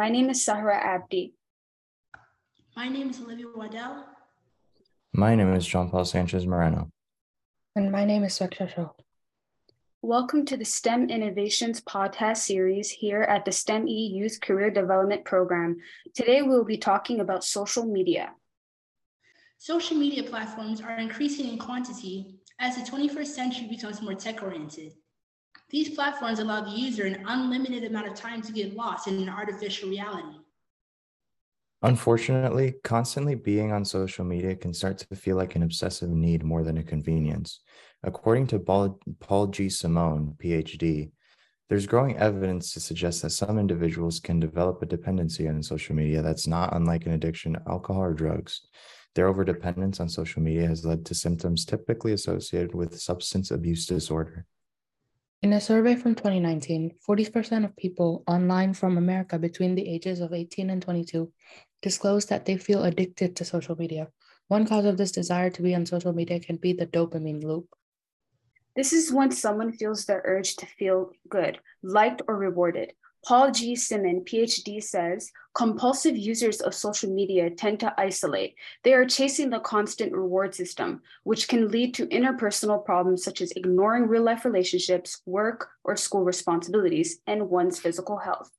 my 0.00 0.08
name 0.08 0.30
is 0.30 0.42
Sahra 0.42 0.78
Abdi. 0.82 1.34
My 2.74 2.88
name 2.88 3.10
is 3.10 3.20
Olivia 3.20 3.48
Waddell. 3.54 4.06
My 5.12 5.34
name 5.34 5.52
is 5.52 5.66
Jean 5.66 5.90
Paul 5.90 6.06
Sanchez 6.06 6.46
Moreno. 6.46 6.90
And 7.76 7.92
my 7.92 8.06
name 8.06 8.24
is 8.24 8.38
Sweksha 8.38 8.74
Shaw. 8.74 8.88
Welcome 10.00 10.46
to 10.46 10.56
the 10.56 10.64
STEM 10.64 11.10
Innovations 11.10 11.82
podcast 11.82 12.38
series 12.38 12.88
here 12.88 13.20
at 13.20 13.44
the 13.44 13.52
STEM 13.52 13.86
E 13.88 14.06
Youth 14.06 14.40
Career 14.40 14.70
Development 14.70 15.22
Program. 15.26 15.76
Today 16.14 16.40
we'll 16.40 16.64
be 16.64 16.78
talking 16.78 17.20
about 17.20 17.44
social 17.44 17.84
media. 17.84 18.30
Social 19.58 19.98
media 19.98 20.22
platforms 20.22 20.80
are 20.80 20.96
increasing 20.96 21.46
in 21.46 21.58
quantity 21.58 22.40
as 22.58 22.74
the 22.76 22.90
21st 22.90 23.26
century 23.26 23.68
becomes 23.68 24.00
more 24.00 24.14
tech 24.14 24.42
oriented. 24.42 24.94
These 25.70 25.90
platforms 25.90 26.40
allow 26.40 26.62
the 26.62 26.70
user 26.70 27.06
an 27.06 27.24
unlimited 27.26 27.84
amount 27.84 28.08
of 28.08 28.14
time 28.14 28.42
to 28.42 28.52
get 28.52 28.74
lost 28.74 29.06
in 29.06 29.22
an 29.22 29.28
artificial 29.28 29.88
reality. 29.88 30.38
Unfortunately, 31.82 32.74
constantly 32.84 33.36
being 33.36 33.72
on 33.72 33.84
social 33.84 34.24
media 34.24 34.54
can 34.56 34.74
start 34.74 34.98
to 34.98 35.16
feel 35.16 35.36
like 35.36 35.54
an 35.54 35.62
obsessive 35.62 36.10
need 36.10 36.44
more 36.44 36.62
than 36.62 36.78
a 36.78 36.82
convenience. 36.82 37.60
According 38.02 38.48
to 38.48 38.58
Paul 38.58 39.46
G. 39.46 39.68
Simone, 39.68 40.34
PhD, 40.42 41.12
there's 41.68 41.86
growing 41.86 42.16
evidence 42.18 42.72
to 42.72 42.80
suggest 42.80 43.22
that 43.22 43.30
some 43.30 43.56
individuals 43.56 44.18
can 44.18 44.40
develop 44.40 44.82
a 44.82 44.86
dependency 44.86 45.48
on 45.48 45.62
social 45.62 45.94
media 45.94 46.20
that's 46.20 46.48
not 46.48 46.74
unlike 46.74 47.06
an 47.06 47.12
addiction 47.12 47.52
to 47.52 47.62
alcohol 47.68 48.02
or 48.02 48.12
drugs. 48.12 48.62
Their 49.14 49.32
overdependence 49.32 50.00
on 50.00 50.08
social 50.08 50.42
media 50.42 50.66
has 50.66 50.84
led 50.84 51.06
to 51.06 51.14
symptoms 51.14 51.64
typically 51.64 52.12
associated 52.12 52.74
with 52.74 53.00
substance 53.00 53.52
abuse 53.52 53.86
disorder. 53.86 54.46
In 55.42 55.54
a 55.54 55.60
survey 55.60 55.96
from 55.96 56.14
2019, 56.14 56.96
40% 57.08 57.64
of 57.64 57.74
people 57.74 58.22
online 58.26 58.74
from 58.74 58.98
America 58.98 59.38
between 59.38 59.74
the 59.74 59.88
ages 59.88 60.20
of 60.20 60.34
18 60.34 60.68
and 60.68 60.82
22 60.82 61.32
disclosed 61.80 62.28
that 62.28 62.44
they 62.44 62.58
feel 62.58 62.84
addicted 62.84 63.36
to 63.36 63.44
social 63.46 63.74
media. 63.74 64.08
One 64.48 64.66
cause 64.66 64.84
of 64.84 64.98
this 64.98 65.10
desire 65.10 65.48
to 65.48 65.62
be 65.62 65.74
on 65.74 65.86
social 65.86 66.12
media 66.12 66.40
can 66.40 66.56
be 66.56 66.74
the 66.74 66.86
dopamine 66.86 67.42
loop. 67.42 67.68
This 68.76 68.92
is 68.92 69.12
when 69.12 69.30
someone 69.30 69.72
feels 69.72 70.04
the 70.04 70.20
urge 70.24 70.56
to 70.56 70.66
feel 70.66 71.12
good, 71.30 71.58
liked, 71.82 72.20
or 72.28 72.36
rewarded. 72.36 72.92
Paul 73.24 73.50
G. 73.50 73.76
Simone, 73.76 74.24
PhD, 74.24 74.82
says 74.82 75.30
compulsive 75.54 76.16
users 76.16 76.60
of 76.60 76.74
social 76.74 77.12
media 77.12 77.50
tend 77.50 77.80
to 77.80 77.94
isolate. 78.00 78.54
They 78.82 78.94
are 78.94 79.04
chasing 79.04 79.50
the 79.50 79.60
constant 79.60 80.12
reward 80.12 80.54
system, 80.54 81.02
which 81.24 81.46
can 81.46 81.68
lead 81.68 81.92
to 81.94 82.06
interpersonal 82.06 82.84
problems 82.84 83.22
such 83.22 83.42
as 83.42 83.52
ignoring 83.52 84.06
real 84.06 84.22
life 84.22 84.44
relationships, 84.44 85.20
work, 85.26 85.68
or 85.84 85.96
school 85.96 86.24
responsibilities, 86.24 87.20
and 87.26 87.50
one's 87.50 87.78
physical 87.78 88.16
health. 88.16 88.50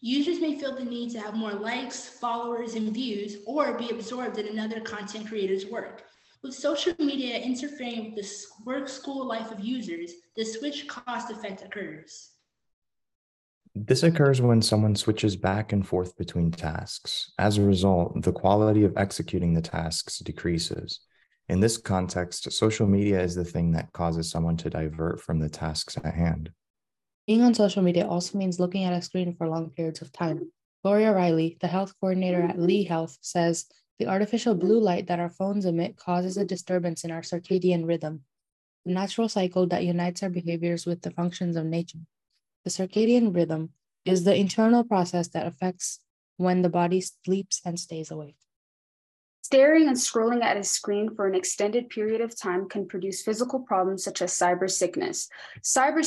Users 0.00 0.40
may 0.40 0.58
feel 0.58 0.74
the 0.74 0.84
need 0.84 1.10
to 1.10 1.20
have 1.20 1.34
more 1.34 1.52
likes, 1.52 2.08
followers, 2.08 2.74
and 2.74 2.92
views, 2.92 3.36
or 3.46 3.78
be 3.78 3.90
absorbed 3.90 4.38
in 4.38 4.48
another 4.48 4.80
content 4.80 5.28
creator's 5.28 5.66
work. 5.66 6.04
With 6.42 6.54
social 6.54 6.94
media 6.98 7.38
interfering 7.38 8.06
with 8.06 8.16
the 8.16 8.46
work 8.64 8.88
school 8.88 9.26
life 9.26 9.50
of 9.52 9.60
users, 9.60 10.14
the 10.36 10.44
switch 10.44 10.88
cost 10.88 11.30
effect 11.30 11.62
occurs. 11.62 12.30
This 13.74 14.02
occurs 14.02 14.40
when 14.40 14.62
someone 14.62 14.96
switches 14.96 15.36
back 15.36 15.72
and 15.72 15.86
forth 15.86 16.16
between 16.16 16.50
tasks. 16.50 17.30
As 17.38 17.56
a 17.56 17.62
result, 17.62 18.20
the 18.22 18.32
quality 18.32 18.82
of 18.84 18.96
executing 18.96 19.54
the 19.54 19.62
tasks 19.62 20.18
decreases. 20.18 21.00
In 21.48 21.60
this 21.60 21.76
context, 21.76 22.50
social 22.52 22.86
media 22.86 23.20
is 23.20 23.36
the 23.36 23.44
thing 23.44 23.70
that 23.72 23.92
causes 23.92 24.28
someone 24.28 24.56
to 24.58 24.70
divert 24.70 25.20
from 25.20 25.38
the 25.38 25.48
tasks 25.48 25.96
at 25.96 26.14
hand. 26.14 26.50
Being 27.28 27.42
on 27.42 27.54
social 27.54 27.82
media 27.82 28.08
also 28.08 28.38
means 28.38 28.58
looking 28.58 28.82
at 28.84 28.92
a 28.92 29.02
screen 29.02 29.36
for 29.36 29.48
long 29.48 29.70
periods 29.70 30.02
of 30.02 30.12
time. 30.12 30.50
Gloria 30.82 31.12
Riley, 31.12 31.56
the 31.60 31.68
health 31.68 31.94
coordinator 32.00 32.42
at 32.42 32.58
Lee 32.58 32.82
Health, 32.82 33.18
says 33.20 33.66
the 34.00 34.06
artificial 34.06 34.56
blue 34.56 34.80
light 34.80 35.06
that 35.06 35.20
our 35.20 35.30
phones 35.30 35.64
emit 35.64 35.96
causes 35.96 36.36
a 36.36 36.44
disturbance 36.44 37.04
in 37.04 37.12
our 37.12 37.20
circadian 37.20 37.86
rhythm, 37.86 38.22
the 38.84 38.92
natural 38.92 39.28
cycle 39.28 39.68
that 39.68 39.84
unites 39.84 40.24
our 40.24 40.30
behaviors 40.30 40.86
with 40.86 41.02
the 41.02 41.12
functions 41.12 41.54
of 41.54 41.66
nature. 41.66 41.98
The 42.64 42.70
circadian 42.70 43.34
rhythm 43.34 43.70
is 44.04 44.24
the 44.24 44.34
internal 44.34 44.84
process 44.84 45.28
that 45.28 45.46
affects 45.46 46.00
when 46.36 46.62
the 46.62 46.68
body 46.68 47.00
sleeps 47.00 47.60
and 47.64 47.78
stays 47.78 48.10
awake. 48.10 48.36
Staring 49.42 49.88
and 49.88 49.96
scrolling 49.96 50.44
at 50.44 50.56
a 50.56 50.62
screen 50.62 51.12
for 51.16 51.26
an 51.26 51.34
extended 51.34 51.88
period 51.88 52.20
of 52.20 52.38
time 52.38 52.68
can 52.68 52.86
produce 52.86 53.22
physical 53.22 53.58
problems 53.58 54.04
such 54.04 54.22
as 54.22 54.32
cyber 54.32 54.70
sickness. 54.70 55.28
Cyber 55.62 56.04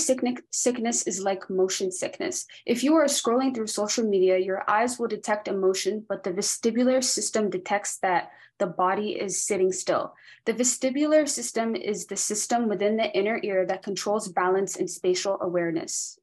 sickness 0.52 1.04
is 1.04 1.20
like 1.20 1.50
motion 1.50 1.92
sickness. 1.92 2.46
If 2.66 2.84
you 2.84 2.96
are 2.96 3.06
scrolling 3.06 3.54
through 3.54 3.68
social 3.68 4.06
media, 4.06 4.38
your 4.38 4.64
eyes 4.70 4.98
will 4.98 5.10
detect 5.10 5.50
emotion, 5.50 6.06
but 6.08 6.24
the 6.24 6.32
vestibular 6.32 7.04
system 7.04 7.50
detects 7.50 7.98
that 7.98 8.32
the 8.60 8.68
body 8.68 9.20
is 9.20 9.44
sitting 9.44 9.74
still. 9.74 10.14
The 10.46 10.54
vestibular 10.54 11.28
system 11.28 11.76
is 11.76 12.06
the 12.06 12.16
system 12.16 12.70
within 12.70 12.96
the 12.96 13.12
inner 13.12 13.42
ear 13.44 13.66
that 13.66 13.84
controls 13.84 14.30
balance 14.30 14.78
and 14.78 14.90
spatial 14.90 15.38
awareness. 15.42 16.18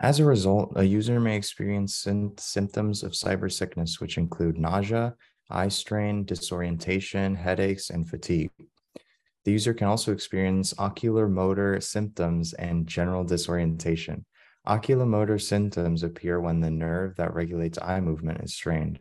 As 0.00 0.18
a 0.18 0.24
result, 0.24 0.72
a 0.76 0.84
user 0.84 1.20
may 1.20 1.36
experience 1.36 2.06
symptoms 2.38 3.02
of 3.02 3.12
cyber 3.12 3.50
sickness, 3.50 4.00
which 4.00 4.18
include 4.18 4.58
nausea, 4.58 5.14
eye 5.50 5.68
strain, 5.68 6.24
disorientation, 6.24 7.36
headaches, 7.36 7.90
and 7.90 8.08
fatigue. 8.08 8.50
The 9.44 9.52
user 9.52 9.74
can 9.74 9.86
also 9.86 10.12
experience 10.12 10.74
oculomotor 10.74 11.82
symptoms 11.82 12.54
and 12.54 12.86
general 12.86 13.24
disorientation. 13.24 14.24
Oculomotor 14.66 15.40
symptoms 15.40 16.02
appear 16.02 16.40
when 16.40 16.60
the 16.60 16.70
nerve 16.70 17.16
that 17.16 17.34
regulates 17.34 17.78
eye 17.80 18.00
movement 18.00 18.42
is 18.42 18.54
strained. 18.54 18.98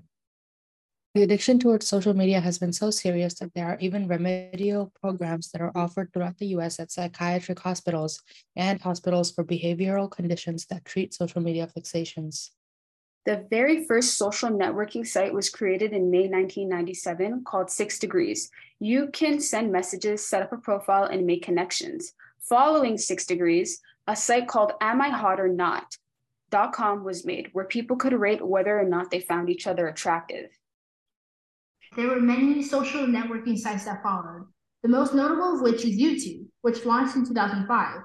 The 1.13 1.21
addiction 1.21 1.59
towards 1.59 1.87
social 1.87 2.15
media 2.15 2.41
has 2.41 2.57
been 2.57 2.73
so 2.73 2.89
serious 2.89 3.35
that 3.35 3.53
there 3.53 3.67
are 3.67 3.77
even 3.79 4.07
remedial 4.07 4.91
programs 4.99 5.51
that 5.51 5.61
are 5.61 5.71
offered 5.75 6.11
throughout 6.11 6.39
the 6.39 6.47
US 6.57 6.79
at 6.79 6.91
psychiatric 6.91 7.59
hospitals 7.59 8.19
and 8.55 8.81
hospitals 8.81 9.31
for 9.31 9.43
behavioral 9.43 10.09
conditions 10.09 10.65
that 10.67 10.85
treat 10.85 11.13
social 11.13 11.39
media 11.39 11.67
fixations. 11.67 12.49
The 13.27 13.45
very 13.51 13.85
first 13.85 14.17
social 14.17 14.49
networking 14.49 15.05
site 15.05 15.35
was 15.35 15.51
created 15.51 15.93
in 15.93 16.09
May 16.09 16.27
1997 16.27 17.43
called 17.45 17.69
Six 17.69 17.99
Degrees. 17.99 18.49
You 18.79 19.09
can 19.13 19.39
send 19.39 19.71
messages, 19.71 20.25
set 20.25 20.41
up 20.41 20.51
a 20.51 20.57
profile, 20.57 21.03
and 21.03 21.27
make 21.27 21.43
connections. 21.43 22.13
Following 22.39 22.97
Six 22.97 23.27
Degrees, 23.27 23.79
a 24.07 24.15
site 24.15 24.47
called 24.47 24.73
Am 24.81 24.99
I 24.99 25.09
Hot 25.09 25.39
or 25.39 25.47
Not? 25.47 25.95
.com 26.73 27.03
was 27.03 27.23
made 27.23 27.49
where 27.53 27.65
people 27.65 27.97
could 27.97 28.13
rate 28.13 28.45
whether 28.45 28.79
or 28.79 28.83
not 28.83 29.11
they 29.11 29.19
found 29.19 29.49
each 29.49 29.67
other 29.67 29.87
attractive. 29.87 30.49
There 31.95 32.07
were 32.07 32.19
many 32.19 32.63
social 32.63 33.05
networking 33.05 33.55
sites 33.55 33.85
that 33.85 34.01
followed, 34.01 34.47
the 34.81 34.89
most 34.89 35.13
notable 35.13 35.53
of 35.55 35.61
which 35.61 35.85
is 35.85 35.95
YouTube, 35.95 36.47
which 36.61 36.85
launched 36.85 37.15
in 37.15 37.25
2005, 37.25 37.97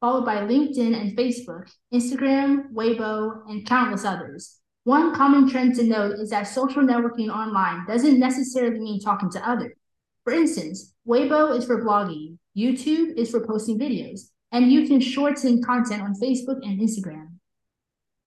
followed 0.00 0.24
by 0.24 0.38
LinkedIn 0.38 1.00
and 1.00 1.16
Facebook, 1.16 1.70
Instagram, 1.94 2.72
Weibo, 2.72 3.48
and 3.48 3.64
countless 3.64 4.04
others. 4.04 4.56
One 4.82 5.14
common 5.14 5.48
trend 5.48 5.76
to 5.76 5.84
note 5.84 6.18
is 6.18 6.30
that 6.30 6.48
social 6.48 6.82
networking 6.82 7.28
online 7.28 7.86
doesn't 7.86 8.18
necessarily 8.18 8.80
mean 8.80 9.00
talking 9.00 9.30
to 9.30 9.48
others. 9.48 9.76
For 10.24 10.32
instance, 10.32 10.92
Weibo 11.06 11.56
is 11.56 11.64
for 11.64 11.84
blogging, 11.84 12.38
YouTube 12.56 13.14
is 13.16 13.30
for 13.30 13.46
posting 13.46 13.78
videos, 13.78 14.22
and 14.50 14.72
you 14.72 14.88
can 14.88 15.00
shorten 15.00 15.62
content 15.62 16.02
on 16.02 16.14
Facebook 16.20 16.58
and 16.64 16.80
Instagram. 16.80 17.35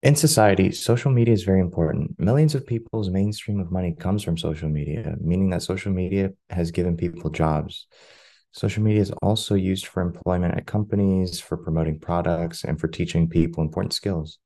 In 0.01 0.15
society, 0.15 0.71
social 0.71 1.11
media 1.11 1.33
is 1.33 1.43
very 1.43 1.59
important. 1.59 2.17
Millions 2.17 2.55
of 2.55 2.65
people's 2.65 3.09
mainstream 3.09 3.59
of 3.59 3.69
money 3.69 3.93
comes 3.93 4.23
from 4.23 4.37
social 4.37 4.69
media, 4.69 5.17
meaning 5.19 5.49
that 5.49 5.61
social 5.61 5.91
media 5.91 6.31
has 6.49 6.71
given 6.71 6.95
people 6.95 7.29
jobs. 7.29 7.85
Social 8.53 8.81
media 8.81 9.01
is 9.01 9.12
also 9.21 9.56
used 9.56 9.88
for 9.88 10.01
employment 10.01 10.56
at 10.56 10.65
companies, 10.65 11.41
for 11.41 11.57
promoting 11.57 12.00
products, 12.00 12.63
and 12.63 12.79
for 12.79 12.88
teaching 12.88 13.27
people 13.27 13.62
important 13.62 13.91
skills. 13.91 14.39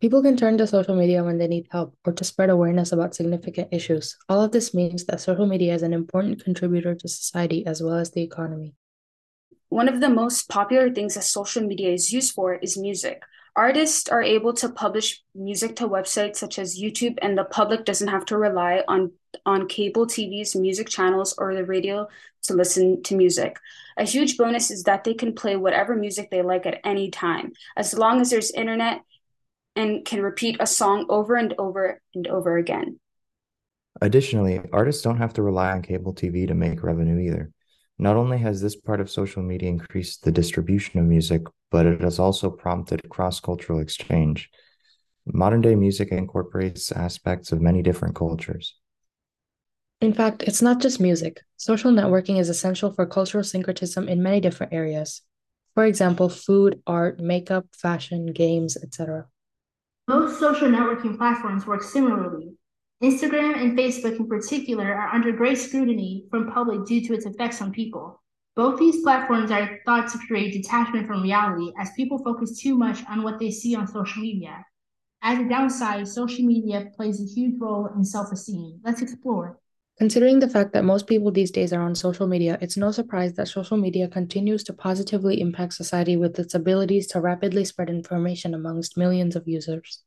People 0.00 0.22
can 0.22 0.36
turn 0.36 0.56
to 0.58 0.68
social 0.68 0.94
media 0.94 1.24
when 1.24 1.38
they 1.38 1.48
need 1.48 1.66
help 1.72 1.96
or 2.06 2.12
to 2.12 2.22
spread 2.22 2.48
awareness 2.48 2.92
about 2.92 3.14
significant 3.14 3.68
issues. 3.72 4.16
All 4.28 4.40
of 4.40 4.52
this 4.52 4.72
means 4.72 5.04
that 5.06 5.20
social 5.20 5.46
media 5.46 5.74
is 5.74 5.82
an 5.82 5.92
important 5.92 6.44
contributor 6.44 6.94
to 6.94 7.08
society 7.08 7.66
as 7.66 7.82
well 7.82 7.96
as 7.96 8.12
the 8.12 8.22
economy. 8.22 8.74
One 9.68 9.88
of 9.88 10.00
the 10.00 10.08
most 10.08 10.48
popular 10.48 10.90
things 10.94 11.16
that 11.16 11.24
social 11.24 11.62
media 11.64 11.90
is 11.90 12.12
used 12.12 12.34
for 12.34 12.54
is 12.54 12.78
music. 12.78 13.20
Artists 13.60 14.08
are 14.08 14.22
able 14.22 14.54
to 14.54 14.70
publish 14.70 15.22
music 15.34 15.76
to 15.76 15.86
websites 15.86 16.36
such 16.36 16.58
as 16.58 16.80
YouTube, 16.80 17.18
and 17.20 17.36
the 17.36 17.44
public 17.44 17.84
doesn't 17.84 18.08
have 18.08 18.24
to 18.24 18.38
rely 18.38 18.82
on, 18.88 19.12
on 19.44 19.68
cable 19.68 20.06
TV's 20.06 20.56
music 20.56 20.88
channels 20.88 21.34
or 21.36 21.54
the 21.54 21.66
radio 21.66 22.08
to 22.44 22.54
listen 22.54 23.02
to 23.02 23.14
music. 23.14 23.58
A 23.98 24.04
huge 24.04 24.38
bonus 24.38 24.70
is 24.70 24.84
that 24.84 25.04
they 25.04 25.12
can 25.12 25.34
play 25.34 25.56
whatever 25.56 25.94
music 25.94 26.30
they 26.30 26.40
like 26.40 26.64
at 26.64 26.80
any 26.84 27.10
time. 27.10 27.52
As 27.76 27.92
long 27.92 28.22
as 28.22 28.30
there's 28.30 28.50
internet, 28.50 29.02
and 29.76 30.06
can 30.06 30.22
repeat 30.22 30.56
a 30.58 30.66
song 30.66 31.04
over 31.10 31.36
and 31.36 31.52
over 31.58 32.00
and 32.14 32.26
over 32.28 32.56
again. 32.56 32.98
Additionally, 34.00 34.62
artists 34.72 35.02
don't 35.02 35.18
have 35.18 35.34
to 35.34 35.42
rely 35.42 35.70
on 35.72 35.82
cable 35.82 36.14
TV 36.14 36.48
to 36.48 36.54
make 36.54 36.82
revenue 36.82 37.18
either. 37.18 37.50
Not 37.98 38.16
only 38.16 38.38
has 38.38 38.62
this 38.62 38.76
part 38.76 39.02
of 39.02 39.10
social 39.10 39.42
media 39.42 39.68
increased 39.68 40.24
the 40.24 40.32
distribution 40.32 40.98
of 40.98 41.04
music, 41.04 41.42
but 41.70 41.86
it 41.86 42.00
has 42.00 42.18
also 42.18 42.50
prompted 42.50 43.08
cross 43.08 43.40
cultural 43.40 43.80
exchange. 43.80 44.50
Modern 45.26 45.60
day 45.60 45.74
music 45.74 46.08
incorporates 46.10 46.90
aspects 46.92 47.52
of 47.52 47.60
many 47.60 47.82
different 47.82 48.14
cultures. 48.14 48.74
In 50.00 50.14
fact, 50.14 50.42
it's 50.44 50.62
not 50.62 50.80
just 50.80 50.98
music. 50.98 51.40
Social 51.56 51.92
networking 51.92 52.38
is 52.40 52.48
essential 52.48 52.92
for 52.92 53.04
cultural 53.06 53.44
syncretism 53.44 54.08
in 54.08 54.22
many 54.22 54.40
different 54.40 54.72
areas. 54.72 55.22
For 55.74 55.84
example, 55.84 56.28
food, 56.28 56.82
art, 56.86 57.20
makeup, 57.20 57.66
fashion, 57.76 58.32
games, 58.32 58.76
etc. 58.82 59.26
Most 60.08 60.40
social 60.40 60.68
networking 60.68 61.16
platforms 61.16 61.66
work 61.66 61.82
similarly. 61.82 62.54
Instagram 63.02 63.56
and 63.60 63.78
Facebook, 63.78 64.16
in 64.18 64.26
particular, 64.26 64.92
are 64.92 65.14
under 65.14 65.32
great 65.32 65.56
scrutiny 65.56 66.26
from 66.30 66.50
public 66.50 66.86
due 66.86 67.06
to 67.06 67.14
its 67.14 67.26
effects 67.26 67.62
on 67.62 67.72
people. 67.72 68.20
Both 68.60 68.78
these 68.78 69.00
platforms 69.00 69.50
are 69.50 69.78
thought 69.86 70.12
to 70.12 70.18
create 70.18 70.52
detachment 70.52 71.06
from 71.06 71.22
reality 71.22 71.72
as 71.78 71.92
people 71.96 72.18
focus 72.18 72.60
too 72.60 72.76
much 72.76 73.02
on 73.08 73.22
what 73.22 73.38
they 73.38 73.50
see 73.50 73.74
on 73.74 73.88
social 73.88 74.20
media. 74.20 74.66
As 75.22 75.38
a 75.38 75.48
downside, 75.48 76.06
social 76.06 76.44
media 76.44 76.90
plays 76.94 77.22
a 77.22 77.24
huge 77.24 77.58
role 77.58 77.88
in 77.96 78.04
self 78.04 78.30
esteem. 78.30 78.78
Let's 78.84 79.00
explore. 79.00 79.58
Considering 79.96 80.40
the 80.40 80.48
fact 80.50 80.74
that 80.74 80.84
most 80.84 81.06
people 81.06 81.30
these 81.30 81.50
days 81.50 81.72
are 81.72 81.80
on 81.80 81.94
social 81.94 82.26
media, 82.26 82.58
it's 82.60 82.76
no 82.76 82.90
surprise 82.90 83.32
that 83.32 83.48
social 83.48 83.78
media 83.78 84.08
continues 84.08 84.62
to 84.64 84.74
positively 84.74 85.40
impact 85.40 85.72
society 85.72 86.18
with 86.18 86.38
its 86.38 86.52
abilities 86.52 87.06
to 87.06 87.20
rapidly 87.22 87.64
spread 87.64 87.88
information 87.88 88.52
amongst 88.52 88.98
millions 88.98 89.36
of 89.36 89.48
users. 89.48 90.02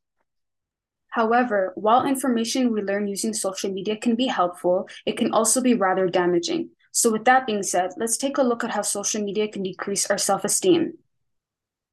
However, 1.10 1.74
while 1.74 2.06
information 2.06 2.72
we 2.72 2.84
learn 2.84 3.08
using 3.08 3.34
social 3.34 3.72
media 3.72 3.98
can 3.98 4.14
be 4.14 4.28
helpful, 4.28 4.88
it 5.08 5.18
can 5.18 5.34
also 5.34 5.60
be 5.60 5.74
rather 5.74 6.08
damaging. 6.08 6.70
So, 6.96 7.12
with 7.12 7.26
that 7.26 7.48
being 7.48 7.64
said, 7.64 7.94
let's 7.98 8.18
take 8.18 8.38
a 8.38 8.44
look 8.44 8.64
at 8.64 8.70
how 8.70 8.84
social 8.84 9.24
media 9.24 9.48
can 9.48 9.64
decrease 9.64 10.06
our 10.12 10.20
self 10.20 10.46
esteem. 10.46 10.94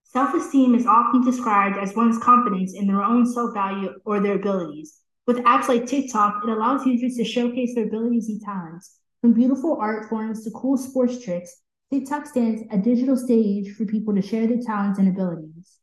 Self 0.05 0.35
esteem 0.35 0.75
is 0.75 0.87
often 0.87 1.25
described 1.25 1.79
as 1.79 1.97
one's 1.97 2.19
confidence 2.19 2.75
in 2.75 2.87
their 2.87 3.03
own 3.03 3.25
self 3.25 3.55
value 3.55 3.95
or 4.05 4.21
their 4.21 4.35
abilities. 4.35 5.01
With 5.27 5.39
apps 5.39 5.69
like 5.69 5.87
TikTok, 5.87 6.43
it 6.45 6.51
allows 6.51 6.85
users 6.85 7.17
to 7.17 7.25
showcase 7.25 7.75
their 7.75 7.87
abilities 7.87 8.29
and 8.29 8.43
talents. 8.43 8.99
From 9.23 9.33
beautiful 9.33 9.79
art 9.81 10.11
forms 10.11 10.45
to 10.45 10.51
cool 10.51 10.77
sports 10.77 11.25
tricks, 11.25 11.63
TikTok 11.91 12.27
stands 12.27 12.63
a 12.71 12.77
digital 12.77 13.17
stage 13.17 13.75
for 13.75 13.87
people 13.87 14.15
to 14.15 14.21
share 14.21 14.47
their 14.47 14.61
talents 14.61 14.99
and 14.99 15.09
abilities. 15.09 15.79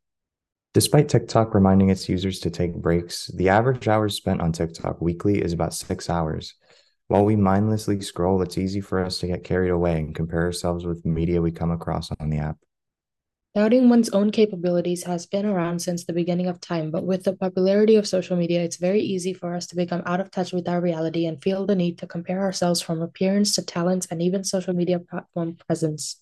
Despite 0.75 1.09
TikTok 1.09 1.55
reminding 1.55 1.89
its 1.89 2.07
users 2.07 2.39
to 2.41 2.51
take 2.51 2.75
breaks, 2.75 3.31
the 3.33 3.49
average 3.49 3.87
hours 3.87 4.15
spent 4.15 4.41
on 4.41 4.51
TikTok 4.51 5.01
weekly 5.01 5.41
is 5.41 5.53
about 5.53 5.73
six 5.73 6.07
hours. 6.07 6.53
While 7.09 7.24
we 7.24 7.38
mindlessly 7.38 8.01
scroll, 8.01 8.42
it's 8.42 8.57
easy 8.57 8.81
for 8.81 9.04
us 9.04 9.19
to 9.19 9.27
get 9.27 9.45
carried 9.45 9.71
away 9.71 9.98
and 9.98 10.13
compare 10.13 10.42
ourselves 10.42 10.86
with 10.86 11.06
media 11.06 11.42
we 11.42 11.51
come 11.51 11.71
across 11.71 12.12
on 12.19 12.30
the 12.30 12.38
app. 12.38 12.57
Doubting 13.56 13.88
one's 13.89 14.09
own 14.09 14.30
capabilities 14.30 15.06
has 15.06 15.25
been 15.25 15.45
around 15.45 15.81
since 15.81 16.04
the 16.04 16.13
beginning 16.13 16.48
of 16.48 16.59
time, 16.59 16.92
but 16.92 17.06
with 17.06 17.24
the 17.24 17.33
popularity 17.33 17.95
of 17.95 18.06
social 18.06 18.36
media, 18.36 18.62
it's 18.62 18.75
very 18.75 19.01
easy 19.01 19.33
for 19.33 19.56
us 19.56 19.65
to 19.68 19.75
become 19.75 20.04
out 20.06 20.19
of 20.19 20.30
touch 20.30 20.51
with 20.51 20.68
our 20.68 20.81
reality 20.81 21.25
and 21.25 21.42
feel 21.42 21.65
the 21.65 21.75
need 21.75 21.98
to 22.00 22.07
compare 22.07 22.42
ourselves 22.42 22.81
from 22.81 23.01
appearance 23.01 23.56
to 23.56 23.63
talents 23.63 24.06
and 24.12 24.21
even 24.21 24.44
social 24.44 24.74
media 24.74 25.00
platform 25.00 25.56
presence. 25.65 26.21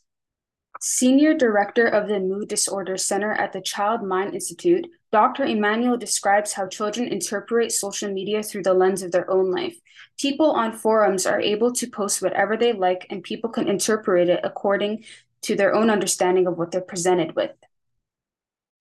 Senior 0.81 1.33
Director 1.33 1.87
of 1.87 2.07
the 2.07 2.19
Mood 2.19 2.47
Disorder 2.47 2.95
Center 2.95 3.31
at 3.31 3.53
the 3.53 3.61
Child 3.61 4.03
Mind 4.03 4.33
Institute, 4.33 4.87
Dr. 5.15 5.45
Emanuele 5.45 5.95
describes 5.95 6.51
how 6.51 6.67
children 6.67 7.07
interpret 7.07 7.71
social 7.71 8.11
media 8.11 8.43
through 8.43 8.63
the 8.63 8.73
lens 8.73 9.01
of 9.01 9.13
their 9.13 9.31
own 9.31 9.49
life. 9.49 9.77
People 10.19 10.51
on 10.51 10.73
forums 10.73 11.25
are 11.25 11.39
able 11.39 11.71
to 11.71 11.89
post 11.89 12.21
whatever 12.21 12.57
they 12.57 12.73
like, 12.73 13.07
and 13.09 13.23
people 13.23 13.49
can 13.49 13.69
interpret 13.69 14.27
it 14.27 14.41
according 14.43 15.05
to 15.43 15.55
their 15.55 15.73
own 15.73 15.89
understanding 15.89 16.47
of 16.47 16.57
what 16.57 16.71
they're 16.71 16.81
presented 16.81 17.33
with. 17.33 17.51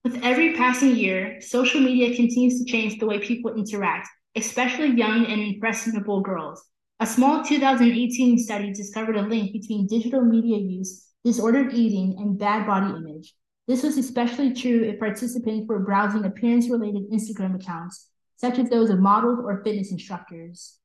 With 0.03 0.19
every 0.25 0.57
passing 0.57 0.97
year, 0.97 1.41
social 1.41 1.81
media 1.81 2.17
continues 2.17 2.59
to 2.59 2.65
change 2.65 2.99
the 2.99 3.07
way 3.07 3.21
people 3.21 3.55
interact, 3.55 4.09
especially 4.35 4.89
young 4.89 5.27
and 5.27 5.41
impressionable 5.41 6.21
girls. 6.21 6.61
A 6.99 7.07
small 7.07 7.45
2018 7.45 8.39
study 8.39 8.73
discovered 8.73 9.17
a 9.17 9.23
link 9.23 9.53
between 9.53 9.87
digital 9.87 10.23
media 10.23 10.59
use, 10.59 11.07
disordered 11.25 11.73
eating, 11.75 12.17
and 12.19 12.37
bad 12.37 12.67
body 12.67 12.93
image. 12.93 13.33
This 13.66 13.82
was 13.82 13.96
especially 13.96 14.52
true 14.52 14.82
if 14.84 14.99
participants 14.99 15.66
were 15.66 15.78
browsing 15.78 16.25
appearance 16.25 16.69
related 16.69 17.11
Instagram 17.11 17.55
accounts, 17.55 18.08
such 18.37 18.58
as 18.58 18.69
those 18.69 18.90
of 18.90 19.00
models 19.00 19.38
or 19.43 19.62
fitness 19.64 19.90
instructors. 19.90 20.78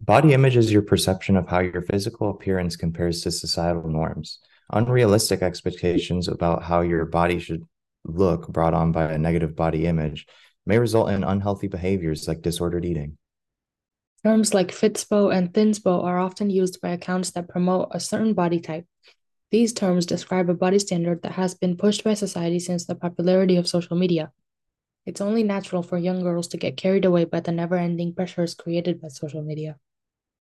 Body 0.00 0.34
image 0.34 0.56
is 0.56 0.70
your 0.70 0.82
perception 0.82 1.36
of 1.36 1.48
how 1.48 1.60
your 1.60 1.80
physical 1.80 2.28
appearance 2.30 2.76
compares 2.76 3.22
to 3.22 3.30
societal 3.30 3.88
norms. 3.88 4.38
Unrealistic 4.70 5.40
expectations 5.40 6.28
about 6.28 6.62
how 6.62 6.82
your 6.82 7.06
body 7.06 7.38
should 7.38 7.62
look 8.04 8.48
brought 8.48 8.74
on 8.74 8.92
by 8.92 9.04
a 9.04 9.18
negative 9.18 9.56
body 9.56 9.86
image 9.86 10.26
may 10.66 10.78
result 10.78 11.08
in 11.10 11.24
unhealthy 11.24 11.68
behaviors 11.68 12.28
like 12.28 12.42
disordered 12.42 12.84
eating. 12.84 13.16
Terms 14.24 14.52
like 14.52 14.72
fitspo 14.72 15.34
and 15.34 15.52
thinspo 15.52 16.02
are 16.02 16.18
often 16.18 16.50
used 16.50 16.80
by 16.80 16.90
accounts 16.90 17.30
that 17.30 17.48
promote 17.48 17.88
a 17.92 18.00
certain 18.00 18.34
body 18.34 18.60
type. 18.60 18.84
These 19.50 19.72
terms 19.72 20.06
describe 20.06 20.50
a 20.50 20.54
body 20.54 20.78
standard 20.78 21.22
that 21.22 21.32
has 21.32 21.54
been 21.54 21.76
pushed 21.76 22.02
by 22.02 22.14
society 22.14 22.58
since 22.58 22.84
the 22.84 22.96
popularity 22.96 23.56
of 23.56 23.68
social 23.68 23.96
media. 23.96 24.32
It's 25.04 25.20
only 25.20 25.44
natural 25.44 25.84
for 25.84 25.98
young 25.98 26.22
girls 26.22 26.48
to 26.48 26.56
get 26.56 26.76
carried 26.76 27.04
away 27.04 27.24
by 27.24 27.40
the 27.40 27.52
never 27.52 27.76
ending 27.76 28.12
pressures 28.12 28.54
created 28.54 29.00
by 29.00 29.08
social 29.08 29.42
media. 29.42 29.76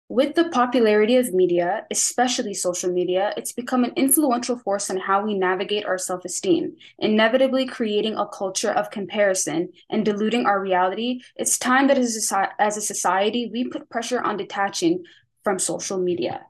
With 0.07 0.35
the 0.35 0.49
popularity 0.49 1.17
of 1.17 1.33
media, 1.33 1.85
especially 1.91 2.53
social 2.53 2.91
media, 2.91 3.33
it's 3.37 3.53
become 3.53 3.83
an 3.83 3.93
influential 3.95 4.57
force 4.57 4.89
on 4.91 4.97
how 4.97 5.23
we 5.23 5.33
navigate 5.33 5.85
our 5.85 5.97
self 5.97 6.25
esteem, 6.25 6.75
inevitably 6.99 7.65
creating 7.65 8.15
a 8.15 8.27
culture 8.27 8.71
of 8.71 8.91
comparison 8.91 9.69
and 9.89 10.05
diluting 10.05 10.45
our 10.45 10.59
reality. 10.59 11.21
It's 11.35 11.57
time 11.57 11.87
that 11.87 11.97
as 11.97 12.77
a 12.77 12.81
society, 12.81 13.49
we 13.51 13.67
put 13.67 13.89
pressure 13.89 14.21
on 14.21 14.37
detaching 14.37 15.03
from 15.43 15.57
social 15.57 15.97
media. 15.97 16.45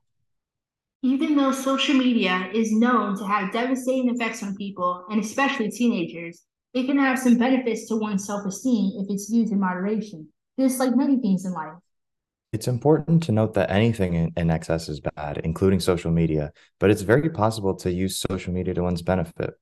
Even 1.04 1.36
though 1.36 1.52
social 1.52 1.96
media 1.96 2.50
is 2.54 2.72
known 2.72 3.18
to 3.18 3.26
have 3.26 3.54
devastating 3.54 4.10
effects 4.10 4.42
on 4.42 4.56
people, 4.56 5.06
and 5.10 5.20
especially 5.20 5.70
teenagers, 5.70 6.44
it 6.74 6.86
can 6.88 6.98
have 6.98 7.20
some 7.20 7.38
benefits 7.38 7.88
to 7.88 7.96
one's 7.96 8.26
self 8.26 8.46
esteem 8.46 8.94
if 8.98 9.08
it's 9.10 9.30
used 9.30 9.52
in 9.52 9.60
moderation, 9.60 10.28
just 10.60 10.80
like 10.80 10.96
many 10.96 11.18
things 11.18 11.46
in 11.46 11.54
life. 11.54 11.74
It's 12.56 12.68
important 12.70 13.22
to 13.24 13.34
note 13.34 13.54
that 13.56 13.70
anything 13.70 14.32
in, 14.36 14.50
excess 14.50 14.88
is 14.88 15.02
bad, 15.02 15.42
including 15.44 15.82
social 15.82 16.10
media, 16.10 16.54
but 16.80 16.90
it's 16.90 17.02
very 17.02 17.30
possible 17.30 17.76
to 17.76 17.92
use 17.92 18.18
social 18.18 18.54
media 18.54 18.74
to 18.74 18.82
one's 18.84 19.02
benefit. 19.02 19.56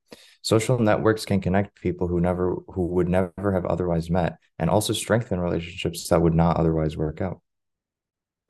Social 0.43 0.77
networks 0.77 1.25
can 1.25 1.41
connect 1.41 1.81
people 1.81 2.07
who 2.07 2.21
never 2.21 2.55
who 2.67 2.85
would 2.87 3.09
never 3.09 3.51
have 3.53 3.65
otherwise 3.65 4.09
met 4.11 4.37
and 4.59 4.69
also 4.69 4.93
strengthen 4.93 5.39
relationships 5.39 6.07
that 6.09 6.21
would 6.21 6.35
not 6.35 6.57
otherwise 6.57 6.95
work 6.95 7.19
out. 7.19 7.41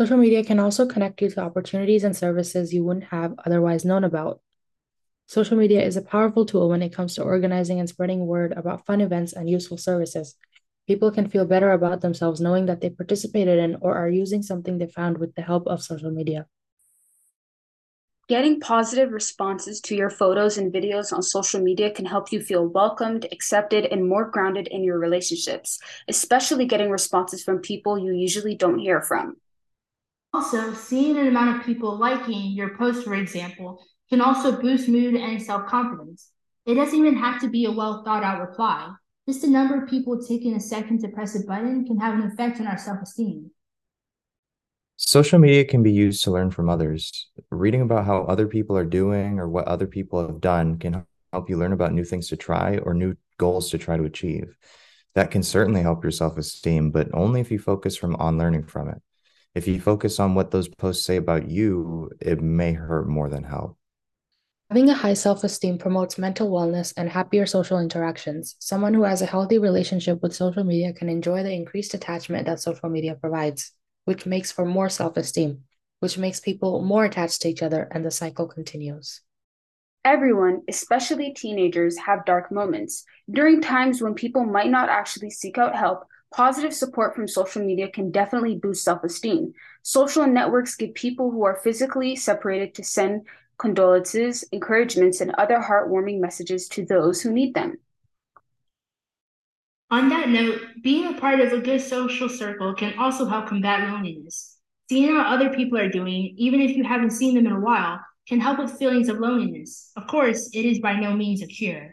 Social 0.04 0.18
media 0.18 0.44
can 0.44 0.60
also 0.60 0.86
connect 0.86 1.22
you 1.22 1.30
to 1.30 1.40
opportunities 1.40 2.04
and 2.04 2.14
services 2.14 2.74
you 2.74 2.84
wouldn't 2.84 3.06
have 3.06 3.36
otherwise 3.46 3.86
known 3.86 4.04
about. 4.04 4.42
Social 5.28 5.56
media 5.56 5.82
is 5.82 5.96
a 5.96 6.02
powerful 6.02 6.46
tool 6.46 6.68
when 6.68 6.82
it 6.82 6.92
comes 6.92 7.16
to 7.16 7.24
organizing 7.24 7.80
and 7.80 7.88
spreading 7.88 8.28
word 8.28 8.52
about 8.52 8.86
fun 8.86 9.00
events 9.00 9.32
and 9.32 9.50
useful 9.50 9.78
services. 9.78 10.36
People 10.88 11.10
can 11.10 11.30
feel 11.30 11.46
better 11.46 11.72
about 11.72 12.02
themselves 12.02 12.42
knowing 12.42 12.66
that 12.66 12.82
they 12.82 12.90
participated 12.90 13.60
in 13.60 13.78
or 13.80 13.96
are 13.96 14.10
using 14.10 14.44
something 14.44 14.78
they 14.78 14.88
found 14.88 15.20
with 15.20 15.36
the 15.36 15.42
help 15.42 15.68
of 15.68 15.82
social 15.82 16.12
media. 16.12 16.48
Getting 18.28 18.60
positive 18.60 19.14
responses 19.14 19.80
to 19.84 19.96
your 19.96 20.10
photos 20.10 20.58
and 20.58 20.74
videos 20.74 21.14
on 21.14 21.24
social 21.24 21.62
media 21.62 21.90
can 21.90 22.04
help 22.06 22.34
you 22.34 22.42
feel 22.42 22.68
welcomed, 22.68 23.26
accepted, 23.32 23.86
and 23.86 24.10
more 24.10 24.30
grounded 24.30 24.68
in 24.68 24.84
your 24.84 25.00
relationships, 25.00 25.80
especially 26.10 26.66
getting 26.66 26.90
responses 26.90 27.42
from 27.42 27.60
people 27.60 27.98
you 27.98 28.12
usually 28.12 28.54
don't 28.54 28.80
hear 28.80 29.02
from. 29.02 29.38
Also, 30.34 30.74
seeing 30.74 31.18
an 31.18 31.28
amount 31.28 31.56
of 31.60 31.66
people 31.66 31.96
liking 31.98 32.52
your 32.54 32.76
post, 32.76 33.04
for 33.04 33.14
example, 33.14 33.80
can 34.10 34.20
also 34.20 34.60
boost 34.60 34.90
mood 34.90 35.14
and 35.16 35.42
self 35.42 35.68
confidence. 35.68 36.32
It 36.66 36.74
doesn't 36.74 36.98
even 36.98 37.16
have 37.16 37.40
to 37.42 37.50
be 37.50 37.66
a 37.66 37.72
well 37.72 38.04
thought 38.04 38.24
out 38.24 38.42
reply. 38.42 38.92
Just 39.28 39.42
the 39.42 39.48
number 39.48 39.82
of 39.82 39.90
people 39.90 40.20
taking 40.22 40.56
a 40.56 40.60
second 40.60 41.00
to 41.02 41.08
press 41.10 41.36
a 41.36 41.46
button 41.46 41.86
can 41.86 42.00
have 42.00 42.16
an 42.16 42.24
effect 42.24 42.60
on 42.60 42.68
our 42.68 42.80
self 42.80 43.00
esteem. 43.04 43.52
Social 44.98 45.38
media 45.38 45.66
can 45.66 45.84
be 45.84 45.92
used 45.92 46.24
to 46.24 46.32
learn 46.32 46.50
from 46.50 46.70
others. 46.70 47.30
Reading 47.52 47.82
about 47.82 48.06
how 48.06 48.24
other 48.24 48.48
people 48.48 48.76
are 48.76 48.86
doing 48.86 49.40
or 49.40 49.48
what 49.48 49.68
other 49.68 49.88
people 49.88 50.26
have 50.26 50.42
done 50.42 50.80
can 50.80 51.06
help 51.32 51.50
you 51.50 51.58
learn 51.58 51.74
about 51.74 51.94
new 51.94 52.04
things 52.04 52.28
to 52.30 52.38
try 52.38 52.78
or 52.78 52.94
new 52.94 53.16
goals 53.38 53.70
to 53.70 53.78
try 53.78 53.98
to 53.98 54.04
achieve. 54.04 54.58
That 55.16 55.30
can 55.30 55.44
certainly 55.44 55.82
help 55.82 56.04
your 56.04 56.12
self 56.12 56.38
esteem, 56.40 56.90
but 56.90 57.10
only 57.14 57.40
if 57.40 57.52
you 57.52 57.60
focus 57.60 57.96
from 57.96 58.16
on 58.16 58.40
learning 58.40 58.66
from 58.66 58.90
it. 58.90 59.02
If 59.56 59.68
you 59.68 59.80
focus 59.80 60.20
on 60.20 60.34
what 60.34 60.50
those 60.50 60.68
posts 60.68 61.06
say 61.06 61.18
about 61.18 61.48
you, 61.50 62.10
it 62.20 62.42
may 62.42 62.74
hurt 62.74 63.08
more 63.08 63.30
than 63.30 63.44
help. 63.44 63.78
Having 64.70 64.90
a 64.90 64.96
high 64.96 65.14
self 65.14 65.44
esteem 65.44 65.78
promotes 65.78 66.18
mental 66.18 66.50
wellness 66.50 66.94
and 66.98 67.08
happier 67.08 67.46
social 67.46 67.78
interactions. 67.78 68.56
Someone 68.58 68.96
who 68.96 69.04
has 69.04 69.22
a 69.22 69.28
healthy 69.28 69.60
relationship 69.60 70.24
with 70.24 70.34
social 70.34 70.64
media 70.64 70.94
can 70.94 71.08
enjoy 71.10 71.44
the 71.44 71.52
increased 71.52 71.94
attachment 71.94 72.48
that 72.48 72.60
social 72.60 72.90
media 72.90 73.14
provides, 73.14 73.72
which 74.06 74.26
makes 74.26 74.52
for 74.52 74.66
more 74.66 74.90
self 74.90 75.18
esteem, 75.18 75.66
which 76.00 76.18
makes 76.18 76.40
people 76.40 76.82
more 76.82 77.06
attached 77.06 77.44
to 77.44 77.50
each 77.50 77.62
other, 77.62 77.88
and 77.92 78.04
the 78.04 78.10
cycle 78.10 78.48
continues. 78.48 79.22
Everyone, 80.04 80.64
especially 80.68 81.34
teenagers, 81.34 81.98
have 82.00 82.26
dark 82.26 82.52
moments. 82.52 83.06
During 83.30 83.62
times 83.62 84.02
when 84.02 84.16
people 84.16 84.44
might 84.44 84.72
not 84.72 84.90
actually 84.90 85.30
seek 85.30 85.60
out 85.60 85.76
help, 85.76 86.08
positive 86.34 86.74
support 86.74 87.16
from 87.16 87.28
social 87.28 87.64
media 87.64 87.90
can 87.90 88.12
definitely 88.12 88.56
boost 88.56 88.84
self 88.84 89.04
esteem. 89.04 89.54
Social 89.84 90.28
networks 90.28 90.76
give 90.76 90.94
people 90.96 91.32
who 91.32 91.44
are 91.46 91.56
physically 91.64 92.16
separated 92.16 92.74
to 92.76 92.84
send 92.84 93.22
condolences, 93.58 94.44
encouragements, 94.52 95.22
and 95.22 95.32
other 95.36 95.60
heartwarming 95.60 96.20
messages 96.20 96.68
to 96.70 96.86
those 96.86 97.22
who 97.22 97.32
need 97.32 97.54
them. 97.54 97.78
On 99.92 100.10
that 100.10 100.30
note, 100.30 100.60
being 100.82 101.14
a 101.14 101.20
part 101.20 101.40
of 101.40 101.54
a 101.54 101.62
good 101.62 101.80
social 101.80 102.28
circle 102.28 102.74
can 102.74 102.98
also 102.98 103.26
help 103.26 103.48
combat 103.48 103.88
loneliness. 103.88 104.58
Seeing 104.90 105.16
how 105.16 105.36
other 105.36 105.52
people 105.54 105.78
are 105.78 105.90
doing, 105.90 106.34
even 106.38 106.62
if 106.62 106.76
you 106.76 106.84
haven't 106.84 107.12
seen 107.12 107.36
them 107.36 107.46
in 107.46 107.54
a 107.54 107.60
while, 107.60 108.00
can 108.28 108.40
help 108.40 108.58
with 108.58 108.78
feelings 108.78 109.08
of 109.08 109.20
loneliness. 109.20 109.92
Of 109.96 110.08
course, 110.08 110.50
it 110.54 110.66
is 110.66 110.80
by 110.80 110.96
no 111.00 111.16
means 111.16 111.44
a 111.44 111.48
cure. 111.48 111.93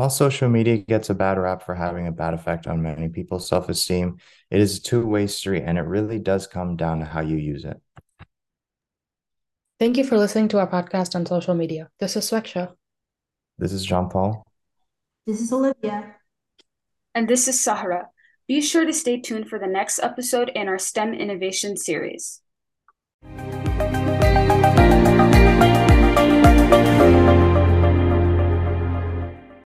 While 0.00 0.08
social 0.08 0.48
media 0.48 0.78
gets 0.78 1.10
a 1.10 1.14
bad 1.14 1.36
rap 1.36 1.62
for 1.62 1.74
having 1.74 2.06
a 2.06 2.10
bad 2.10 2.32
effect 2.32 2.66
on 2.66 2.80
many 2.80 3.10
people's 3.10 3.46
self 3.46 3.68
esteem, 3.68 4.16
it 4.50 4.58
is 4.58 4.78
a 4.78 4.82
two 4.82 5.06
way 5.06 5.26
street 5.26 5.62
and 5.66 5.76
it 5.76 5.82
really 5.82 6.18
does 6.18 6.46
come 6.46 6.74
down 6.74 7.00
to 7.00 7.04
how 7.04 7.20
you 7.20 7.36
use 7.36 7.66
it. 7.66 7.78
Thank 9.78 9.98
you 9.98 10.04
for 10.04 10.16
listening 10.16 10.48
to 10.48 10.58
our 10.58 10.66
podcast 10.66 11.14
on 11.14 11.26
social 11.26 11.52
media. 11.52 11.90
This 11.98 12.16
is 12.16 12.30
Sweksha. 12.30 12.72
This 13.58 13.74
is 13.74 13.84
Jean 13.84 14.08
Paul. 14.08 14.46
This 15.26 15.42
is 15.42 15.52
Olivia. 15.52 16.16
And 17.14 17.28
this 17.28 17.46
is 17.46 17.60
Sahra. 17.60 18.08
Be 18.48 18.62
sure 18.62 18.86
to 18.86 18.94
stay 18.94 19.20
tuned 19.20 19.50
for 19.50 19.58
the 19.58 19.66
next 19.66 19.98
episode 19.98 20.48
in 20.54 20.66
our 20.66 20.78
STEM 20.78 21.12
innovation 21.12 21.76
series. 21.76 22.40